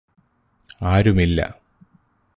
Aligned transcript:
ആരുമില്ല 0.85 1.39